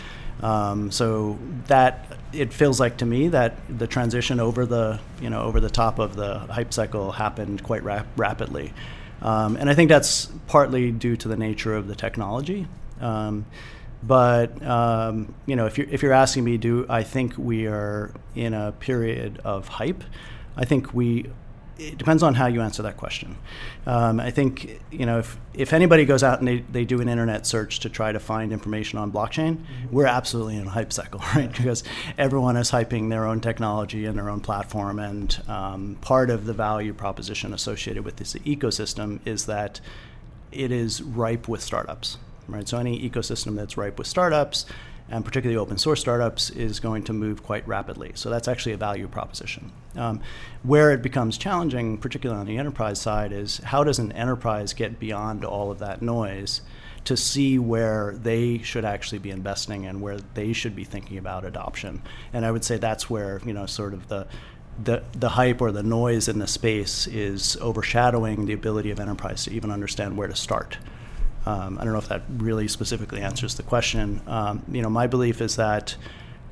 Um, 0.43 0.91
so 0.91 1.39
that 1.67 2.17
it 2.33 2.53
feels 2.53 2.79
like 2.79 2.99
to 2.99 3.07
me 3.07 3.29
that 3.29 3.57
the 3.69 3.87
transition 3.87 4.39
over 4.39 4.67
the 4.67 5.01
you 5.21 5.31
know 5.31 5.43
over 5.43 5.61
the 5.61 5.71
top 5.71 5.99
of 5.99 6.15
the 6.15 6.41
hype 6.41 6.75
cycle 6.75 7.13
happened 7.13 7.63
quite 7.63 7.83
rap- 7.83 8.07
rapidly. 8.17 8.73
Um, 9.23 9.57
and 9.57 9.71
I 9.71 9.75
think 9.75 9.89
that's 9.89 10.27
partly 10.47 10.93
due 10.93 11.17
to 11.17 11.29
the 11.29 11.37
nature 11.37 11.75
of 11.75 11.89
the 11.89 11.95
technology. 11.95 12.69
Um, 13.01 13.47
but 14.03 14.63
um, 14.63 15.35
you 15.47 15.57
know, 15.57 15.67
if 15.67 15.79
you're 15.79 15.89
if 15.89 16.03
you're 16.03 16.13
asking 16.13 16.45
me, 16.45 16.59
do 16.59 16.87
I 16.89 17.03
think 17.03 17.37
we 17.39 17.67
are 17.67 18.13
in 18.35 18.53
a 18.53 18.73
period 18.73 19.41
of 19.43 19.69
hype? 19.69 20.05
I 20.57 20.65
think 20.65 20.93
we 20.93 21.31
it 21.79 21.99
depends 21.99 22.23
on 22.23 22.35
how 22.35 22.47
you 22.47 22.63
answer 22.63 22.83
that 22.83 22.97
question. 22.97 23.37
Um, 23.87 24.19
I 24.19 24.31
think 24.31 24.81
you 24.91 25.05
know 25.05 25.19
if 25.19 25.39
if 25.55 25.73
anybody 25.73 26.05
goes 26.05 26.23
out 26.23 26.39
and 26.39 26.49
they, 26.49 26.59
they 26.71 26.85
do 26.85 27.01
an 27.01 27.09
internet 27.09 27.47
search 27.47 27.81
to 27.81 27.91
try 27.91 28.13
to 28.13 28.21
find 28.21 28.53
information 28.53 28.99
on 28.99 29.13
blockchain, 29.13 29.57
mm-hmm. 29.57 29.95
we're 29.95 30.07
absolutely 30.07 30.57
in 30.57 30.67
a 30.67 30.71
hype 30.71 30.93
cycle, 30.93 31.21
right? 31.35 31.53
because 31.53 31.85
everyone 32.19 32.57
is 32.57 32.71
hyping 32.71 33.11
their 33.11 33.27
own 33.27 33.41
technology 33.41 34.07
and 34.07 34.17
their 34.17 34.31
own 34.31 34.41
platform, 34.41 34.99
and 34.99 35.43
um, 35.49 35.97
part 36.01 36.31
of 36.31 36.47
the 36.47 36.55
value 36.55 36.95
proposition 36.95 37.53
associated 37.53 38.05
with 38.05 38.17
this 38.17 38.35
ecosystem 38.35 39.21
is 39.27 39.47
that 39.47 39.81
it 40.53 40.73
is 40.73 41.03
ripe 41.03 41.49
with 41.49 41.61
startups, 41.61 42.17
right? 42.49 42.67
So 42.67 42.79
any 42.79 42.99
ecosystem 43.09 43.57
that's 43.57 43.77
ripe 43.77 43.99
with 43.99 44.07
startups 44.07 44.65
and 45.09 45.25
particularly 45.25 45.57
open 45.57 45.79
source 45.79 46.01
startups, 46.01 46.51
is 46.51 46.81
going 46.81 47.05
to 47.05 47.13
move 47.13 47.43
quite 47.43 47.67
rapidly. 47.67 48.13
So 48.15 48.31
that's 48.31 48.49
actually 48.49 48.73
a 48.73 48.77
value 48.77 49.09
proposition. 49.09 49.73
Um, 49.95 50.21
where 50.63 50.91
it 50.91 51.03
becomes 51.03 51.39
challenging, 51.39 51.99
particularly 51.99 52.41
on 52.41 52.47
the 52.47 52.59
enterprise 52.59 53.01
side, 53.01 53.33
is 53.33 53.59
how 53.59 53.85
does 53.85 53.99
an 53.99 54.13
enterprise 54.13 54.73
get 54.73 54.99
beyond 54.99 55.45
all 55.45 55.71
of 55.71 55.79
that 55.79 56.03
noise 56.03 56.61
to 57.05 57.17
see 57.17 57.57
where 57.57 58.17
they 58.21 58.59
should 58.59 58.85
actually 58.85 59.19
be 59.19 59.31
investing 59.31 59.87
and 59.87 60.03
where 60.03 60.19
they 60.35 60.53
should 60.53 60.75
be 60.75 60.85
thinking 60.85 61.19
about 61.19 61.45
adoption? 61.45 62.03
And 62.33 62.45
I 62.45 62.51
would 62.51 62.65
say 62.65 62.77
that's 62.77 63.09
where 63.09 63.41
you 63.45 63.53
know 63.53 63.67
sort 63.67 63.95
of 63.95 64.09
the 64.09 64.27
the, 64.83 65.03
the 65.13 65.31
hype 65.31 65.61
or 65.61 65.73
the 65.73 65.83
noise 65.83 66.29
in 66.29 66.39
the 66.39 66.47
space 66.47 67.07
is 67.07 67.57
overshadowing 67.61 68.47
the 68.47 68.53
ability 68.53 68.91
of 68.91 69.01
enterprise 69.01 69.45
to 69.45 69.53
even 69.53 69.71
understand 69.71 70.17
where 70.17 70.29
to 70.29 70.37
start. 70.37 70.77
Um, 71.47 71.79
I 71.79 71.85
don't 71.85 71.93
know 71.93 71.99
if 71.99 72.09
that 72.09 72.23
really 72.37 72.69
specifically 72.69 73.21
answers 73.21 73.55
the 73.55 73.63
question. 73.63 74.21
Um, 74.27 74.65
you 74.71 74.83
know, 74.83 74.91
my 74.91 75.07
belief 75.07 75.41
is 75.41 75.57
that 75.57 75.97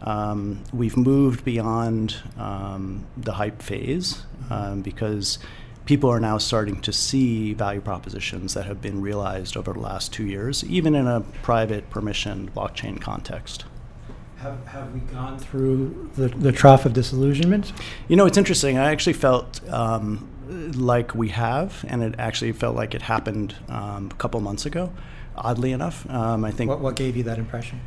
um, 0.03 0.63
we've 0.73 0.97
moved 0.97 1.45
beyond 1.45 2.17
um, 2.39 3.07
the 3.17 3.33
hype 3.33 3.61
phase 3.61 4.23
um, 4.51 4.83
because 4.83 5.39
people 5.87 6.11
are 6.11 6.21
now 6.21 6.39
starting 6.39 6.81
to 6.83 6.93
see 6.93 7.55
value 7.55 7.81
propositions 7.81 8.55
that 8.55 8.67
have 8.67 8.81
been 8.81 9.01
realized 9.01 9.57
over 9.57 9.73
the 9.73 9.81
last 9.81 10.13
two 10.13 10.25
years, 10.25 10.65
even 10.65 10.95
in 10.95 11.07
a 11.07 11.21
private 11.43 11.91
permissioned 11.91 12.51
blockchain 12.51 13.01
context. 13.01 13.65
Have, 14.37 14.67
have 14.67 14.93
we 14.93 15.01
gone 15.01 15.39
through 15.39 16.11
the, 16.17 16.29
the 16.29 16.53
trough 16.53 16.85
of 16.85 16.93
disillusionment? 16.93 17.73
You 18.09 18.17
know, 18.17 18.27
it's 18.27 18.37
interesting. 18.37 18.77
I 18.77 18.91
actually 18.93 19.15
felt 19.15 19.67
um, 19.71 20.29
like 20.49 21.15
we 21.15 21.29
have, 21.31 21.85
and 21.89 22.03
it 22.03 22.15
actually 22.19 22.53
felt 22.53 22.77
like 22.77 22.95
it 22.95 23.03
happened 23.03 23.55
um, 23.69 24.11
a 24.11 24.15
couple 24.17 24.41
months 24.41 24.67
ago. 24.67 24.93
Oddly 25.37 25.73
enough, 25.73 26.09
um, 26.11 26.45
I 26.45 26.51
think. 26.51 26.69
What, 26.69 26.81
what 26.81 26.97
gave 26.97 27.17
you 27.17 27.25
that 27.25 27.39
impression? 27.39 27.81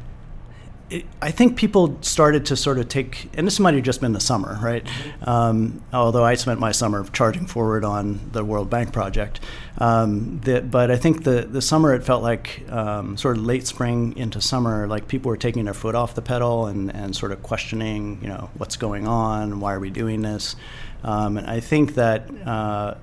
It, 0.90 1.06
I 1.22 1.32
think 1.32 1.58
people 1.58 1.98
started 2.02 2.46
to 2.46 2.56
sort 2.56 2.78
of 2.78 2.88
take, 2.88 3.30
and 3.34 3.46
this 3.46 3.60
might 3.60 3.74
have 3.74 3.84
just 3.84 4.00
been 4.00 4.14
the 4.14 4.22
summer, 4.22 4.58
right? 4.62 4.86
Mm-hmm. 4.86 5.30
Um, 5.30 5.84
although 5.92 6.24
I 6.24 6.36
spent 6.36 6.62
my 6.62 6.72
summer 6.72 7.06
charging 7.12 7.46
forward 7.46 7.84
on 7.84 8.30
the 8.32 8.44
World 8.44 8.70
Bank 8.70 8.94
project, 8.94 9.42
um, 9.80 10.40
the, 10.42 10.62
but 10.62 10.90
I 10.90 10.96
think 10.96 11.24
the 11.24 11.42
the 11.42 11.62
summer 11.62 11.94
it 11.94 12.04
felt 12.04 12.24
like 12.24 12.64
um, 12.70 13.18
sort 13.18 13.38
of 13.38 13.46
late 13.46 13.68
spring 13.68 14.16
into 14.18 14.40
summer, 14.40 14.88
like 14.88 15.08
people 15.10 15.30
were 15.30 15.38
taking 15.38 15.66
their 15.66 15.74
foot 15.74 15.96
off 15.96 16.16
the 16.16 16.22
pedal 16.22 16.68
and 16.68 16.94
and 16.94 17.16
sort 17.16 17.32
of 17.34 17.44
questioning, 17.44 18.20
you 18.22 18.30
know, 18.30 18.50
what's 18.58 18.78
going 18.78 19.08
on, 19.08 19.60
why 19.60 19.74
are 19.74 19.80
we 19.80 19.90
doing 19.90 20.22
this? 20.22 20.56
Um, 21.04 21.38
and 21.38 21.48
I 21.48 21.60
think 21.60 21.96
that 21.96 22.30
uh, 22.48 22.96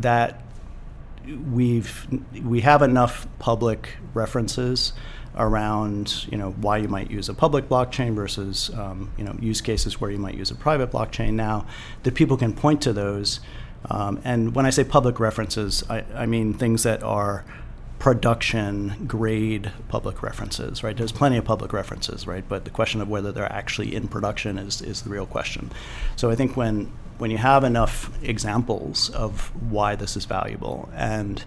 that 0.00 0.42
we've 1.52 2.06
we 2.44 2.60
have 2.60 2.82
enough 2.82 3.26
public 3.38 3.96
references 4.14 4.92
around 5.36 6.26
you 6.30 6.36
know 6.36 6.50
why 6.52 6.76
you 6.76 6.88
might 6.88 7.10
use 7.10 7.28
a 7.28 7.34
public 7.34 7.68
blockchain 7.68 8.14
versus 8.14 8.70
um, 8.74 9.10
you 9.16 9.24
know 9.24 9.34
use 9.40 9.60
cases 9.60 10.00
where 10.00 10.10
you 10.10 10.18
might 10.18 10.34
use 10.34 10.50
a 10.50 10.54
private 10.54 10.90
blockchain 10.90 11.32
now 11.32 11.64
that 12.02 12.14
people 12.14 12.36
can 12.36 12.52
point 12.52 12.82
to 12.82 12.92
those 12.92 13.40
um, 13.88 14.20
and 14.24 14.54
when 14.54 14.66
I 14.66 14.70
say 14.70 14.84
public 14.84 15.18
references 15.18 15.84
I, 15.88 16.04
I 16.14 16.26
mean 16.26 16.52
things 16.54 16.82
that 16.82 17.02
are 17.02 17.44
production 18.02 19.04
grade 19.06 19.70
public 19.86 20.24
references, 20.24 20.82
right? 20.82 20.96
There's 20.96 21.12
plenty 21.12 21.36
of 21.36 21.44
public 21.44 21.72
references, 21.72 22.26
right? 22.26 22.42
But 22.48 22.64
the 22.64 22.70
question 22.70 23.00
of 23.00 23.08
whether 23.08 23.30
they're 23.30 23.52
actually 23.52 23.94
in 23.94 24.08
production 24.08 24.58
is, 24.58 24.82
is 24.82 25.02
the 25.02 25.10
real 25.10 25.24
question. 25.24 25.70
So 26.16 26.28
I 26.28 26.34
think 26.34 26.56
when 26.56 26.90
when 27.22 27.30
you 27.30 27.38
have 27.38 27.62
enough 27.62 28.10
examples 28.24 29.08
of 29.10 29.52
why 29.70 29.94
this 29.94 30.16
is 30.16 30.24
valuable 30.24 30.88
and 30.92 31.44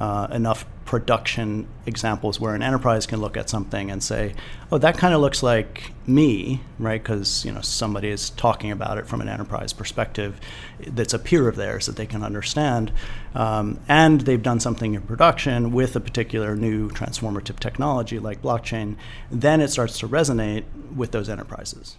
uh, 0.00 0.26
enough 0.30 0.64
production 0.86 1.68
examples 1.84 2.40
where 2.40 2.54
an 2.54 2.62
enterprise 2.62 3.04
can 3.04 3.20
look 3.20 3.36
at 3.36 3.50
something 3.50 3.90
and 3.90 4.02
say, 4.02 4.32
"Oh, 4.72 4.78
that 4.78 4.96
kind 4.96 5.12
of 5.12 5.20
looks 5.20 5.42
like 5.42 5.92
me," 6.06 6.62
right? 6.78 7.02
Because 7.02 7.44
you 7.44 7.52
know 7.52 7.60
somebody 7.60 8.08
is 8.08 8.30
talking 8.30 8.70
about 8.70 8.96
it 8.96 9.06
from 9.06 9.20
an 9.20 9.28
enterprise 9.28 9.74
perspective 9.74 10.40
that's 10.80 11.12
a 11.12 11.18
peer 11.18 11.46
of 11.46 11.56
theirs 11.56 11.84
that 11.84 11.96
they 11.96 12.06
can 12.06 12.22
understand, 12.22 12.90
um, 13.34 13.78
and 13.86 14.22
they've 14.22 14.42
done 14.42 14.60
something 14.60 14.94
in 14.94 15.02
production 15.02 15.72
with 15.72 15.94
a 15.94 16.00
particular 16.00 16.56
new 16.56 16.88
transformative 16.88 17.60
technology 17.60 18.18
like 18.18 18.40
blockchain. 18.40 18.96
Then 19.30 19.60
it 19.60 19.68
starts 19.68 19.98
to 19.98 20.08
resonate 20.08 20.64
with 20.96 21.12
those 21.12 21.28
enterprises. 21.28 21.96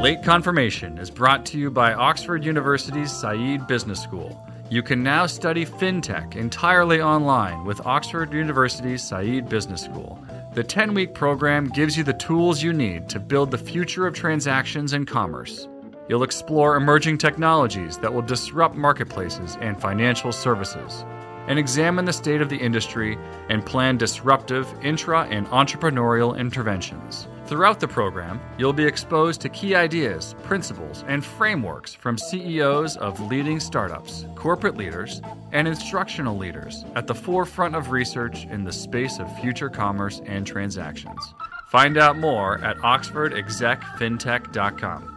Late 0.00 0.22
Confirmation 0.22 0.96
is 0.98 1.10
brought 1.10 1.44
to 1.46 1.58
you 1.58 1.72
by 1.72 1.92
Oxford 1.92 2.44
University's 2.44 3.10
Said 3.10 3.66
Business 3.66 4.00
School. 4.00 4.40
You 4.70 4.80
can 4.80 5.02
now 5.02 5.26
study 5.26 5.66
fintech 5.66 6.36
entirely 6.36 7.02
online 7.02 7.64
with 7.64 7.84
Oxford 7.84 8.32
University's 8.32 9.02
Said 9.02 9.48
Business 9.48 9.82
School. 9.82 10.24
The 10.54 10.62
10 10.62 10.94
week 10.94 11.14
program 11.14 11.68
gives 11.70 11.96
you 11.96 12.04
the 12.04 12.12
tools 12.12 12.62
you 12.62 12.72
need 12.72 13.08
to 13.08 13.18
build 13.18 13.50
the 13.50 13.58
future 13.58 14.06
of 14.06 14.14
transactions 14.14 14.92
and 14.92 15.04
commerce. 15.04 15.66
You'll 16.08 16.22
explore 16.22 16.76
emerging 16.76 17.18
technologies 17.18 17.98
that 17.98 18.14
will 18.14 18.22
disrupt 18.22 18.76
marketplaces 18.76 19.58
and 19.60 19.80
financial 19.80 20.30
services. 20.30 21.04
And 21.48 21.58
examine 21.58 22.04
the 22.04 22.12
state 22.12 22.40
of 22.40 22.48
the 22.48 22.56
industry 22.56 23.18
and 23.48 23.66
plan 23.66 23.96
disruptive 23.96 24.72
intra 24.82 25.24
and 25.24 25.48
entrepreneurial 25.48 26.38
interventions. 26.38 27.26
Throughout 27.46 27.80
the 27.80 27.88
program, 27.88 28.40
you'll 28.58 28.72
be 28.74 28.84
exposed 28.84 29.40
to 29.40 29.48
key 29.48 29.74
ideas, 29.74 30.34
principles, 30.42 31.02
and 31.08 31.24
frameworks 31.24 31.94
from 31.94 32.18
CEOs 32.18 32.98
of 32.98 33.18
leading 33.20 33.58
startups, 33.58 34.26
corporate 34.34 34.76
leaders, 34.76 35.22
and 35.52 35.66
instructional 35.66 36.36
leaders 36.36 36.84
at 36.94 37.06
the 37.06 37.14
forefront 37.14 37.74
of 37.74 37.90
research 37.90 38.44
in 38.50 38.64
the 38.64 38.72
space 38.72 39.18
of 39.18 39.34
future 39.40 39.70
commerce 39.70 40.20
and 40.26 40.46
transactions. 40.46 41.32
Find 41.70 41.96
out 41.96 42.18
more 42.18 42.62
at 42.62 42.76
oxfordexecfintech.com. 42.78 45.14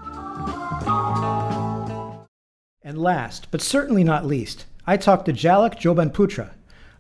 And 2.84 2.98
last, 2.98 3.48
but 3.52 3.62
certainly 3.62 4.06
not 4.06 4.26
least, 4.26 4.66
I 4.88 4.98
talked 4.98 5.26
to 5.26 5.34
Jalak 5.34 5.80
Jobanputra, 5.80 6.52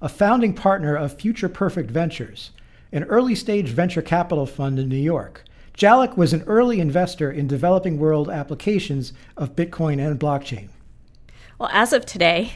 a 0.02 0.10
founding 0.10 0.54
partner 0.54 0.96
of 0.96 1.20
Future 1.20 1.50
Perfect 1.50 1.90
Ventures, 1.90 2.52
an 2.92 3.06
early 3.06 3.34
stage 3.34 3.70
venture 3.70 4.04
capital 4.04 4.46
fund 4.46 4.78
in 4.78 4.88
New 4.88 4.98
York. 4.98 5.44
Jalak 5.76 6.16
was 6.16 6.32
an 6.32 6.44
early 6.46 6.80
investor 6.80 7.32
in 7.32 7.48
developing 7.48 7.98
world 7.98 8.30
applications 8.30 9.14
of 9.36 9.56
Bitcoin 9.56 10.06
and 10.06 10.20
blockchain. 10.20 10.68
Well, 11.58 11.70
as 11.74 11.92
of 11.92 12.06
today, 12.06 12.54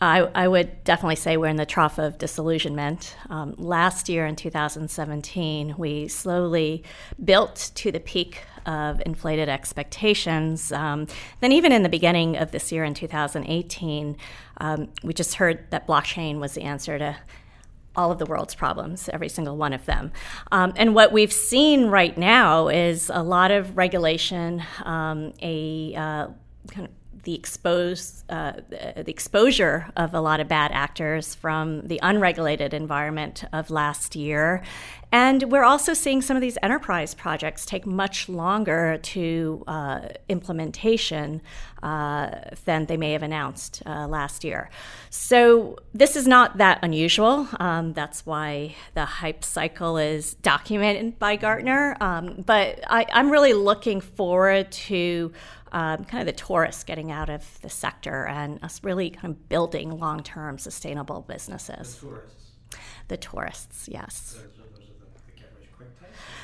I, 0.00 0.20
I, 0.34 0.46
would 0.46 0.84
definitely 0.84 1.16
say 1.16 1.36
we're 1.36 1.46
in 1.46 1.56
the 1.56 1.66
trough 1.66 1.98
of 1.98 2.18
disillusionment. 2.18 3.16
Um, 3.28 3.54
last 3.58 4.08
year 4.08 4.24
in 4.26 4.36
2017, 4.36 5.74
we 5.78 6.08
slowly 6.08 6.84
built 7.22 7.70
to 7.74 7.92
the 7.92 8.00
peak 8.00 8.42
of 8.66 9.02
inflated 9.04 9.48
expectations. 9.48 10.72
Um, 10.72 11.06
then, 11.40 11.52
even 11.52 11.72
in 11.72 11.82
the 11.82 11.88
beginning 11.88 12.36
of 12.36 12.50
this 12.50 12.72
year 12.72 12.84
in 12.84 12.94
2018, 12.94 14.16
um, 14.58 14.88
we 15.02 15.14
just 15.14 15.34
heard 15.34 15.70
that 15.70 15.86
blockchain 15.86 16.38
was 16.38 16.54
the 16.54 16.62
answer 16.62 16.98
to 16.98 17.16
all 17.96 18.12
of 18.12 18.18
the 18.18 18.26
world's 18.26 18.54
problems, 18.54 19.08
every 19.12 19.28
single 19.28 19.56
one 19.56 19.72
of 19.72 19.84
them. 19.86 20.12
Um, 20.52 20.72
and 20.76 20.94
what 20.94 21.12
we've 21.12 21.32
seen 21.32 21.86
right 21.86 22.16
now 22.16 22.68
is 22.68 23.10
a 23.12 23.22
lot 23.22 23.50
of 23.50 23.76
regulation, 23.76 24.62
um, 24.84 25.32
a 25.42 25.94
uh, 25.94 26.28
kind 26.68 26.86
of 26.86 26.90
the 27.22 27.34
expose 27.34 28.24
uh, 28.28 28.52
the 28.70 29.10
exposure 29.10 29.90
of 29.96 30.14
a 30.14 30.20
lot 30.20 30.40
of 30.40 30.48
bad 30.48 30.70
actors 30.72 31.34
from 31.34 31.86
the 31.86 32.00
unregulated 32.02 32.72
environment 32.72 33.44
of 33.52 33.70
last 33.70 34.16
year, 34.16 34.62
and 35.12 35.50
we're 35.50 35.64
also 35.64 35.92
seeing 35.92 36.22
some 36.22 36.36
of 36.36 36.40
these 36.40 36.56
enterprise 36.62 37.14
projects 37.14 37.66
take 37.66 37.84
much 37.84 38.28
longer 38.28 38.98
to 39.02 39.64
uh, 39.66 40.00
implementation 40.28 41.42
uh, 41.82 42.30
than 42.64 42.86
they 42.86 42.96
may 42.96 43.12
have 43.12 43.22
announced 43.22 43.82
uh, 43.86 44.06
last 44.06 44.44
year. 44.44 44.70
So 45.08 45.78
this 45.92 46.14
is 46.14 46.28
not 46.28 46.58
that 46.58 46.78
unusual. 46.82 47.48
Um, 47.58 47.92
that's 47.92 48.24
why 48.24 48.76
the 48.94 49.04
hype 49.04 49.42
cycle 49.42 49.96
is 49.96 50.34
documented 50.34 51.18
by 51.18 51.36
Gartner. 51.36 51.96
Um, 52.00 52.44
but 52.46 52.78
I, 52.86 53.06
I'm 53.12 53.30
really 53.30 53.52
looking 53.52 54.00
forward 54.00 54.70
to 54.72 55.32
um, 55.72 56.04
kind 56.04 56.20
of 56.20 56.26
the 56.26 56.40
tourists 56.40 56.84
getting 56.84 57.10
out 57.10 57.30
of 57.30 57.60
the 57.62 57.70
sector 57.70 58.26
and 58.26 58.62
us 58.64 58.82
really 58.82 59.10
kind 59.10 59.34
of 59.34 59.48
building 59.48 59.98
long 59.98 60.22
term 60.22 60.58
sustainable 60.58 61.22
businesses. 61.22 61.96
The 61.96 62.06
tourists. 62.06 62.46
The 63.08 63.16
tourists, 63.16 63.88
yes. 63.90 64.38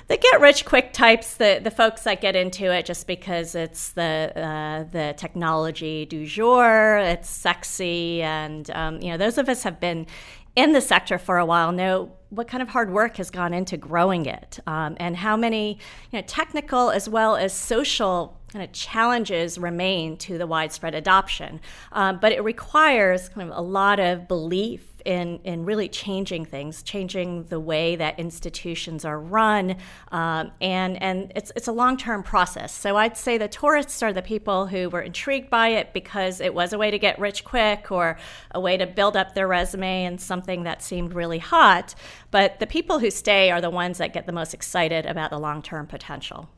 The 0.09 0.17
get 0.17 0.41
rich 0.41 0.65
quick 0.65 0.93
types, 0.93 1.35
the, 1.35 1.61
the 1.63 1.71
folks 1.71 2.05
that 2.05 2.21
get 2.21 2.37
into 2.37 2.73
it 2.73 2.87
just 2.87 3.09
because 3.09 3.57
it's 3.57 3.91
the 3.91 4.33
uh, 4.37 4.85
the 4.93 5.15
technology 5.17 6.07
du 6.07 6.25
jour, 6.25 6.99
it's 6.99 7.29
sexy, 7.29 8.23
and 8.23 8.71
um, 8.71 9.03
you 9.03 9.11
know 9.11 9.17
those 9.17 9.37
of 9.37 9.49
us 9.49 9.65
have 9.65 9.81
been 9.81 10.07
in 10.55 10.73
the 10.73 10.81
sector 10.81 11.19
for 11.19 11.39
a 11.39 11.45
while 11.45 11.73
know 11.73 12.13
what 12.31 12.49
kind 12.49 12.63
of 12.63 12.69
hard 12.69 12.91
work 12.91 13.17
has 13.17 13.31
gone 13.31 13.53
into 13.53 13.77
growing 13.77 14.27
it 14.27 14.59
um, 14.67 14.97
and 14.99 15.17
how 15.17 15.37
many 15.37 15.79
you 16.11 16.19
know, 16.19 16.25
technical 16.27 16.91
as 16.91 17.09
well 17.09 17.37
as 17.37 17.53
social 17.53 18.41
kind 18.57 18.67
of 18.67 18.73
challenges 18.73 19.59
remain 19.59 20.17
to 20.17 20.39
the 20.39 20.47
widespread 20.47 20.95
adoption. 20.95 21.61
Um, 21.93 22.19
but 22.21 22.33
it 22.33 22.43
requires 22.43 23.29
kind 23.29 23.51
of 23.51 23.59
a 23.59 23.61
lot 23.61 24.01
of 24.01 24.27
belief 24.27 24.95
in, 25.05 25.41
in 25.45 25.67
really 25.67 25.91
changing 25.91 26.47
things, 26.47 26.83
changing 26.83 27.45
the 27.45 27.61
way 27.61 27.97
that 27.97 28.19
institutions 28.19 29.05
are 29.05 29.21
run, 29.21 29.77
um, 30.11 30.53
and 30.61 31.01
and 31.03 31.33
it's 31.37 31.53
it's 31.55 31.69
a 31.69 31.73
long 31.73 31.99
term 31.99 32.23
process. 32.23 32.73
So 32.73 32.97
I'd 32.97 33.17
say 33.17 33.37
the 33.37 33.47
tourists 33.47 34.03
are 34.03 34.13
the 34.13 34.23
people 34.23 34.67
who 34.67 34.89
were 34.89 35.03
intrigued 35.03 35.51
by 35.51 35.69
it 35.69 35.93
because 35.93 36.41
it 36.41 36.55
was 36.55 36.73
a 36.73 36.79
way 36.79 36.91
to 36.91 36.99
get 36.99 37.19
rich 37.19 37.45
quick 37.45 37.93
or 37.93 38.17
a 38.51 38.59
way 38.59 38.79
to 38.79 38.87
build 38.87 39.17
up 39.19 39.35
their 39.35 39.47
resume 39.47 40.07
and 40.07 40.19
something 40.19 40.63
that 40.63 40.83
seemed 40.83 41.13
really 41.13 41.39
hot. 41.39 41.95
But 42.31 42.59
the 42.59 42.67
people 42.67 42.99
who 43.01 43.11
stay 43.11 43.51
are 43.51 43.61
the 43.61 43.71
ones 43.71 43.99
that 43.99 44.15
get 44.15 44.25
the 44.25 44.33
most 44.33 44.55
excited 44.55 45.05
about 45.05 45.31
the 45.31 45.39
long 45.39 45.61
term 45.61 45.87
potential. 45.87 46.49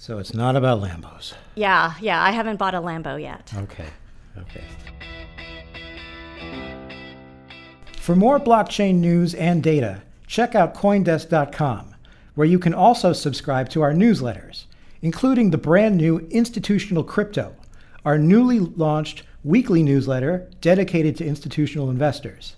So 0.00 0.16
it's 0.16 0.32
not 0.32 0.56
about 0.56 0.80
Lambos. 0.80 1.34
Yeah, 1.56 1.92
yeah. 2.00 2.24
I 2.24 2.30
haven't 2.30 2.56
bought 2.56 2.74
a 2.74 2.80
Lambo 2.80 3.20
yet. 3.20 3.52
Okay, 3.54 3.84
okay. 4.38 4.64
For 7.98 8.16
more 8.16 8.40
blockchain 8.40 8.94
news 8.94 9.34
and 9.34 9.62
data, 9.62 10.00
check 10.26 10.54
out 10.54 10.74
Coindesk.com, 10.74 11.94
where 12.34 12.46
you 12.46 12.58
can 12.58 12.72
also 12.72 13.12
subscribe 13.12 13.68
to 13.68 13.82
our 13.82 13.92
newsletters, 13.92 14.64
including 15.02 15.50
the 15.50 15.58
brand 15.58 15.98
new 15.98 16.26
Institutional 16.30 17.04
Crypto, 17.04 17.54
our 18.02 18.16
newly 18.16 18.58
launched 18.58 19.24
weekly 19.44 19.82
newsletter 19.82 20.48
dedicated 20.62 21.14
to 21.18 21.26
institutional 21.26 21.90
investors. 21.90 22.56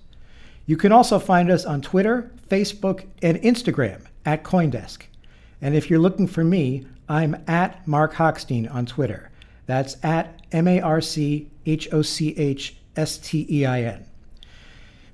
You 0.66 0.76
can 0.76 0.92
also 0.92 1.18
find 1.18 1.50
us 1.50 1.64
on 1.64 1.82
Twitter, 1.82 2.30
Facebook, 2.48 3.04
and 3.20 3.36
Instagram 3.38 4.02
at 4.24 4.44
Coindesk. 4.44 5.02
And 5.60 5.74
if 5.74 5.90
you're 5.90 5.98
looking 5.98 6.28
for 6.28 6.44
me, 6.44 6.86
I'm 7.12 7.44
at 7.46 7.86
Marc 7.86 8.14
Hochstein 8.14 8.72
on 8.72 8.86
Twitter. 8.86 9.30
That's 9.66 9.98
at 10.02 10.40
M 10.50 10.66
A 10.66 10.80
R 10.80 11.02
C 11.02 11.50
H 11.66 11.86
O 11.92 12.00
C 12.00 12.34
H 12.38 12.76
S 12.96 13.18
T 13.18 13.46
E 13.50 13.66
I 13.66 13.82
N. 13.82 14.06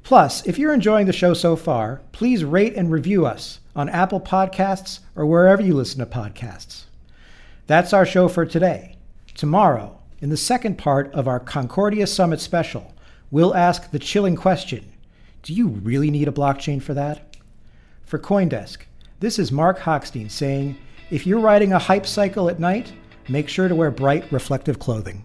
Plus, 0.05 0.47
if 0.47 0.61
you're 0.61 0.73
enjoying 0.73 1.07
the 1.07 1.13
show 1.13 1.35
so 1.35 1.57
far, 1.57 2.01
please 2.13 2.45
rate 2.45 2.77
and 2.77 2.93
review 2.93 3.27
us 3.27 3.59
on 3.75 3.89
Apple 3.89 4.21
Podcasts 4.21 5.01
or 5.17 5.27
wherever 5.27 5.61
you 5.61 5.75
listen 5.75 5.99
to 5.99 6.07
podcasts. 6.07 6.85
That's 7.67 7.93
our 7.93 8.07
show 8.07 8.29
for 8.29 8.47
today. 8.47 8.95
Tomorrow, 9.35 9.99
in 10.21 10.31
the 10.31 10.37
second 10.37 10.79
part 10.79 11.13
of 11.13 11.27
our 11.27 11.41
Concordia 11.41 12.07
Summit 12.07 12.41
special, 12.41 12.95
we'll 13.33 13.57
ask 13.57 13.91
the 13.91 13.99
chilling 13.99 14.37
question 14.37 14.85
Do 15.43 15.53
you 15.53 15.67
really 15.67 16.13
need 16.13 16.29
a 16.29 16.33
blockchain 16.33 16.81
for 16.81 16.95
that? 16.95 17.37
For 18.05 18.21
Coindesk, 18.21 18.83
this 19.19 19.37
is 19.37 19.51
Marc 19.51 19.81
Hochstein 19.81 20.31
saying 20.31 20.79
if 21.11 21.27
you're 21.27 21.41
riding 21.41 21.73
a 21.73 21.79
hype 21.79 22.07
cycle 22.07 22.49
at 22.51 22.61
night, 22.61 22.93
make 23.29 23.49
sure 23.49 23.69
to 23.69 23.75
wear 23.75 23.91
bright, 23.91 24.31
reflective 24.31 24.79
clothing. 24.79 25.25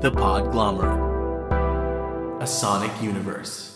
The 0.00 0.10
Podglomerate, 0.10 1.00
a 2.42 2.46
sonic 2.46 2.90
universe. 3.00 3.73